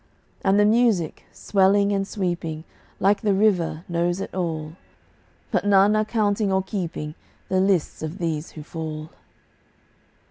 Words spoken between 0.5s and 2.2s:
the music, swelling and